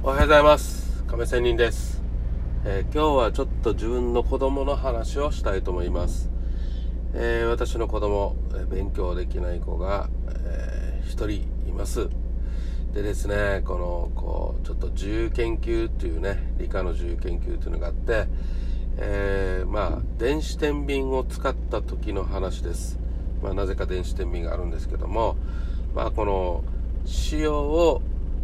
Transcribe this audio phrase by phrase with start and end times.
[0.00, 1.02] おはようございます。
[1.08, 2.00] 亀仙人です、
[2.64, 6.30] えー、今日はちょっと自分の子供の話をしたいと思います、
[7.14, 8.36] えー、私の子供、
[8.70, 10.08] 勉強できない子が、
[10.46, 11.30] えー、1人
[11.68, 12.08] います。
[12.94, 18.28] でですねこのこうちょっと自由研究っていうね理科の自由研究っていうのがあって、
[18.98, 23.00] えまあ電子天秤を使った時の話です。
[23.42, 25.36] まあ、なぜか電子天秤があるんですけども、
[25.94, 26.64] まあ、この
[27.32, 28.00] 塩を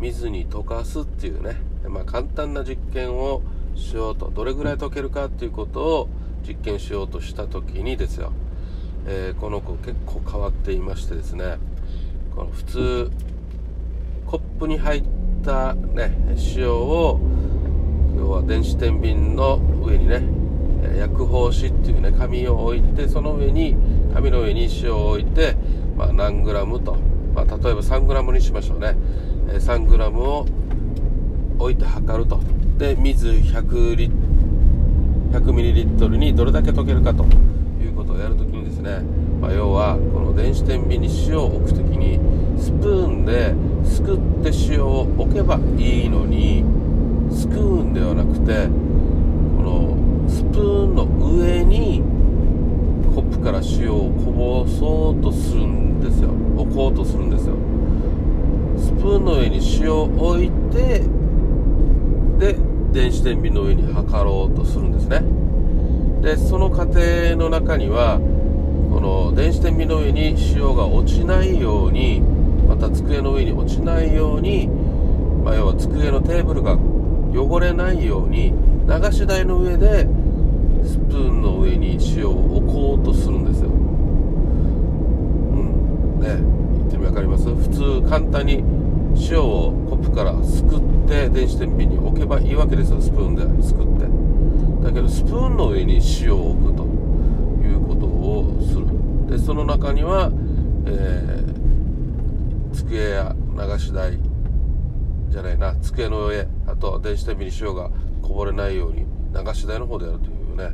[0.00, 1.56] 水に溶かすっていうね、
[1.88, 3.42] まあ、簡単な実験を
[3.74, 4.30] しようと。
[4.30, 6.08] どれぐらい溶けるかっていうことを
[6.46, 8.32] 実験しようとした時にですよ、
[9.06, 11.58] えー、この子結構変わっていましてですね。
[12.34, 13.10] この普通
[14.26, 15.04] コップに入っ
[15.44, 16.16] たね
[16.56, 17.20] 塩を
[18.16, 20.22] 要は電子天秤の上にね
[20.98, 23.76] 薬包紙っていうね紙を置いてその上に
[24.12, 25.56] 紙の上に塩を置いて、
[25.96, 26.96] まあ、何グラムと、
[27.34, 28.96] まあ、例えば3グラムにしましょうね。
[29.48, 30.46] 3グラムを
[31.58, 32.40] 置いて測ると。
[32.78, 34.10] で水100リ
[35.32, 37.24] 100ミリリットルにどれだけ溶けるかと
[37.82, 39.00] いうことをやるときにですね、
[39.40, 42.18] まあ、要はこの電子天秤に塩を置くときに
[42.60, 46.64] スプーンですくって塩を置けばいいのに
[47.30, 48.66] スプーンではなくて
[49.56, 52.02] このスプーンの上に
[53.14, 56.30] コップから塩をこぼそうとするんですよ。
[56.56, 57.54] 置こうとするんですよ。
[58.96, 61.02] プーンの上に塩を置いて
[62.38, 62.56] で
[62.92, 65.22] 電子天秤の上に測ろうとするんですね。
[66.22, 68.18] でその過程の中には
[68.90, 72.20] この電子天秤の上に塩が落ちないように
[72.66, 74.66] また机の上に落ちないように、
[75.44, 76.76] まあ、要は机のテーブルが
[77.32, 78.52] 汚れないように
[78.88, 80.08] 流し台の上で
[80.84, 83.68] スプーンの上に塩を置こうとするんですよ。
[83.68, 83.72] う
[85.58, 86.20] ん。
[86.20, 86.28] ね
[86.78, 87.44] 言ってみ分かります？
[87.54, 88.64] 普通簡単に
[89.30, 93.00] 塩をコップからすくって電子天秤に置けばいいわけですよ。
[93.00, 94.06] スプーンですくって。
[94.84, 98.86] だけどスプーンの上に塩を置くということをする。
[99.30, 100.30] でその中には、
[100.86, 104.18] えー、机や流し台
[105.30, 105.74] じゃないな。
[105.76, 107.90] 机の上あと電子天秤に塩が
[108.22, 110.70] こぼれないように流し台の方でやるというね、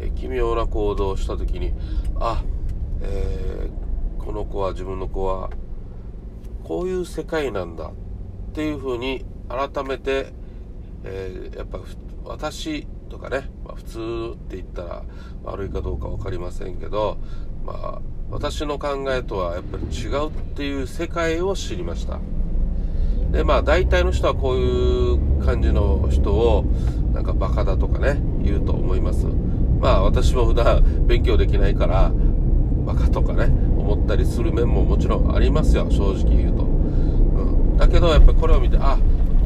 [0.00, 1.74] え奇妙な行動をした時に
[2.18, 2.42] あ、
[3.02, 5.50] えー、この子は自分の子は
[6.70, 7.86] こういう世界なんだ。
[7.88, 7.90] っ
[8.52, 10.32] ていうふうに改めて、
[11.02, 11.80] えー、やっぱ
[12.22, 13.98] 私とかね、まあ、普通
[14.34, 15.02] って言ったら
[15.42, 17.18] 悪いかどうか分かりませんけど、
[17.66, 22.20] まあ、私の考えとはやっぱり違うっていう世界を知りました。
[23.32, 26.64] でまあ大体の人はこういう感じの人を
[27.12, 29.26] なんかバカだとかね言うと思います。
[29.80, 32.12] まあ私も普段勉強できないから
[32.86, 35.90] バカとかね思ったりする面ももちろんありますよ。
[35.90, 38.98] 正直言うと、うん、だけどやっぱりこれを見てあ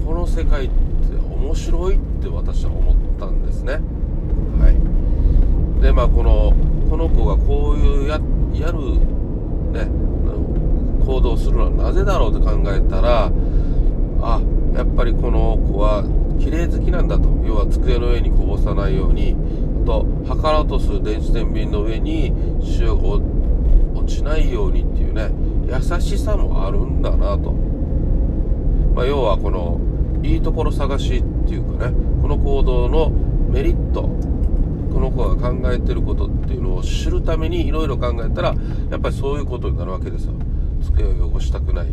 [0.04, 0.74] この世界って
[1.16, 3.80] 面白いって私は思ったんですね。
[4.60, 4.70] は
[5.78, 5.82] い。
[5.82, 6.54] でまあこの
[6.90, 8.20] この子がこういうや
[8.52, 9.00] やる
[9.72, 9.88] ね
[11.06, 13.32] 行動するのはなぜだろうって考えたら
[14.20, 14.40] あ
[14.74, 16.04] やっぱりこの子は
[16.38, 17.28] 綺麗好きなんだと。
[17.46, 19.36] 要は机の上にこぼさないように
[19.86, 22.32] と測ろうとする電子天秤の上に
[22.80, 23.33] 塩を
[24.04, 25.30] 落ちないようにっていうね
[25.66, 27.52] 優しさもあるんだなと、
[28.94, 29.80] まあ、要はこの
[30.22, 33.10] いいところ探しっていうかねこの行動の
[33.50, 38.54] メリットこの子が考えてることっていうのを知るためにいろいろ考えたら
[38.90, 40.34] やっぱりそういうことになるわけですよ。
[40.82, 41.86] 机を汚したくない。
[41.86, 41.92] ね。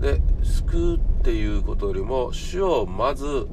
[0.00, 3.48] で救うっていうことよりも塩をまず、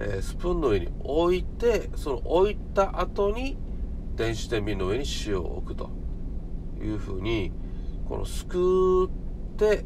[0.00, 3.56] え、スプーンの上に置いてその置いた後に
[4.16, 6.05] 電子天秤の上に塩を置くと。
[6.86, 7.52] いうふうに
[8.08, 9.10] このすくっ
[9.56, 9.84] て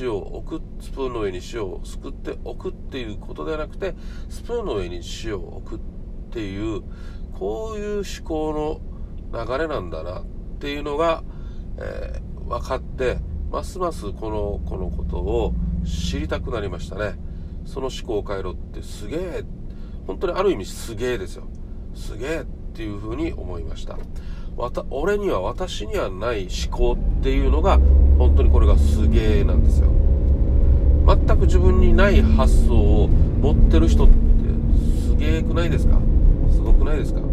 [0.00, 3.94] 塩を置くスプーンの上に塩をすくって置くっていうことではなくて
[4.28, 5.84] スプーンの上に塩を置くっ
[6.30, 6.82] ていう
[7.38, 8.80] こういう思考
[9.32, 10.24] の流れなんだなっ
[10.60, 11.24] ていうのが、
[11.78, 13.18] えー、分かって
[13.50, 15.54] ますますこのこのことを
[15.84, 17.14] 知りたくなりましたね。
[17.64, 19.44] その思考回路ってすげえ
[20.06, 21.48] 本当にある意味すげえですよ。
[21.94, 22.44] すげえっ
[22.74, 23.98] ていうふうに思いました。
[24.90, 27.78] 俺には私にはない思考っていうのが
[28.18, 29.88] 本当にこれがすげえなんですよ。
[31.06, 34.14] 全く自分にない発想を持ってる人って
[35.04, 35.98] すげえくないですか？
[36.52, 37.20] すごくないですか？
[37.20, 37.26] ね。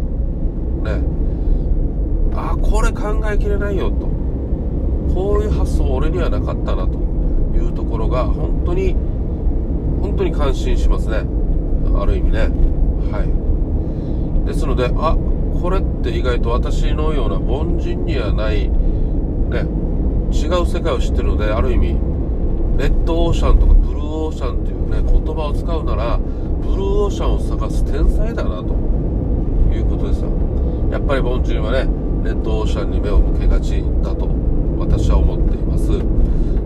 [2.34, 4.08] あこれ考えきれないよと。
[5.14, 6.98] こういう発想俺にはなかったなと
[7.54, 8.94] いうところが本当に
[10.00, 11.24] 本当に感心しますね。
[11.96, 12.48] ある意味ね。
[13.12, 14.46] はい。
[14.46, 15.16] ですのであ
[15.60, 19.66] これって意外と私のような凡人にはないね。
[20.32, 21.88] 違う世界を知ってるのである意味
[22.78, 28.90] レッドオーシャンとかブルーオーシャンっていうね言葉を使うならブルーオーシャンを探す天才だなと。
[29.74, 30.30] いうことですよ。
[30.90, 31.78] やっぱり凡人はね
[32.24, 34.28] レッドオーシャンに目を向けがちだと
[34.78, 35.88] 私は思っています。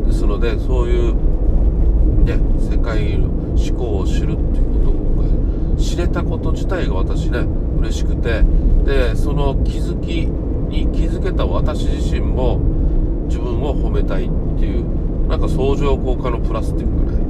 [0.06, 7.46] ですのでそういうね世界の思考を知るっていうことが知れたこと自体が私ね
[7.78, 8.42] 嬉しくて
[8.84, 12.58] でその気づきに気づけた私自身も
[13.26, 14.28] 自分を褒めたいっ
[14.58, 17.24] ていうなんか相乗効果のプラスっていうかね。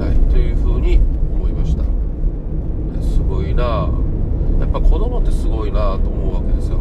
[0.00, 0.96] はいというふうに
[1.34, 1.84] 思いました。
[3.02, 3.90] すごいな。
[4.58, 6.78] やっぱ子供ってすごいなと思うわけですよ。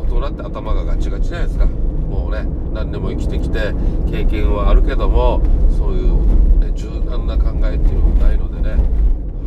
[0.00, 1.66] 大人って頭がガチガチじゃないですか。
[1.66, 3.74] もうね何年も生きてきて
[4.10, 5.42] 経験はあるけども
[5.76, 8.70] そういう、ね、柔軟な考えっていうのがないのでね。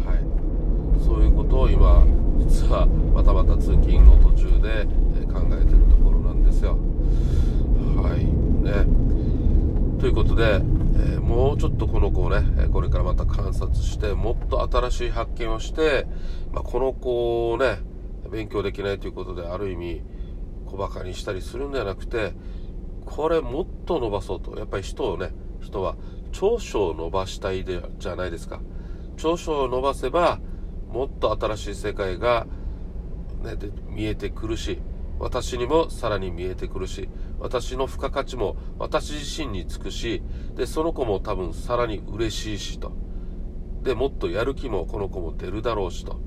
[0.06, 1.03] はい。
[1.03, 2.06] そういうことを今
[2.56, 4.86] 実はまたまた通勤の途中で
[5.25, 6.78] 考えてるところなんですよ。
[8.02, 8.24] はい。
[8.63, 10.00] ね。
[10.00, 10.62] ということで、
[11.16, 16.07] え、もうちょっとこの子をねこれからまた観察してもっと新しい発見をして、
[16.54, 17.80] まあ、この子をね
[18.31, 20.02] 勉強できないということである意味
[20.66, 22.34] 小バカにしたりするんではなくて
[23.06, 24.57] これもっと伸ばそうと。
[24.57, 25.98] やっぱり人をね人は
[26.31, 28.62] 長所を伸ばしたいでじゃないですか。
[29.18, 30.40] 長所を伸ばせば
[30.89, 32.47] もっと新しい世界が、
[33.43, 33.57] ね、
[33.89, 34.79] 見えてくるし
[35.19, 37.09] 私にもさらに見えてくるし
[37.39, 40.21] 私の付加価値も私自身につくし
[40.55, 42.91] でその子も多分さらに嬉しいしと。
[43.83, 46.19] でもっとやる気もこの子も出るだろうしと。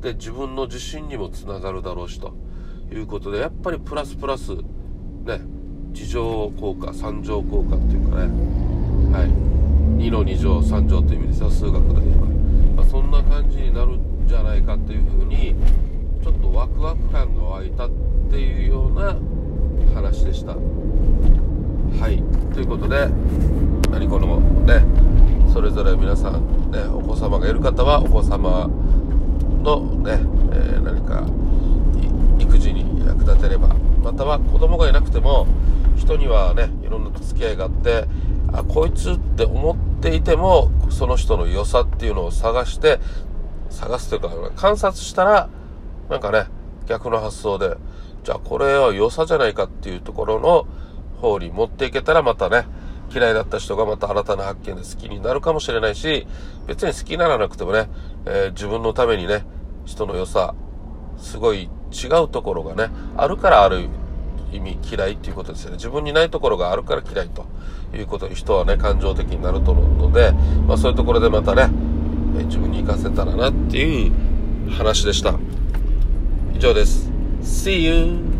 [0.00, 2.34] で自分の自信にもつながるだろうしと。
[2.92, 5.40] いうことでやっぱりプラスプラスね
[5.94, 8.22] 地上効果三乗効果っていうかね。
[9.12, 9.28] はい。
[9.96, 12.26] 2の2乗3乗という意味ですよ数学で言えば、
[12.90, 15.54] そんな感じになるんじゃないかっていうふうに
[16.22, 17.90] ちょっとワクワク感が湧いたっ
[18.30, 19.16] ていうような
[19.94, 20.52] 話でした。
[20.52, 22.22] はい。
[22.52, 23.08] ということで
[23.90, 24.82] 何このね
[25.52, 28.68] それぞれ皆さんねお子様がいる方はお子様
[29.62, 30.18] のね、
[30.52, 31.26] えー、何か
[32.38, 33.68] 育児に役立てれば
[34.02, 35.46] または子供がいなくても
[35.96, 38.04] 人にはねいろんな付き合いがあって
[38.54, 43.00] あこいつって思っていてもその人の良さっていうのを探して
[43.68, 45.50] 探すというかね観察したら
[46.08, 46.46] なんかね
[46.86, 47.76] 逆の発想で
[48.22, 50.66] じゃあこれは良さじゃないかっていうところの
[51.20, 52.66] 方に持っていけたらまたね
[53.12, 56.26] 嫌いだった人がまた新たな発見で好きになるかもしれないし
[56.66, 57.88] 別に好きにならなくてもね、
[58.24, 59.44] えー、自分のためにね
[59.84, 60.54] 人の良さ
[61.18, 64.03] すごい違うところがねあるからある意味
[64.54, 65.76] 意味嫌いっていうことですよね。
[65.76, 67.46] 自分にないところがあるから嫌いと
[67.94, 70.32] いうことに人はね感情的になると思うので、
[70.66, 71.68] まあ、そういうところでまたね
[72.44, 75.34] 自分に行かせたらなっていう話でした。
[76.54, 77.10] 以上です。
[77.42, 78.33] See you!